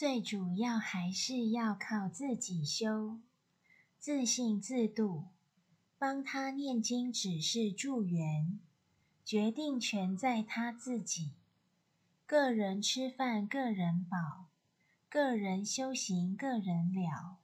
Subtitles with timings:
[0.00, 3.20] 最主要还是要靠自己修
[3.98, 5.26] 自信自度
[5.98, 8.58] 帮他念经只是助缘
[9.26, 11.34] 决定权在他自己。
[12.24, 14.46] 个人吃饭个人饱
[15.06, 17.36] 个人修行个人了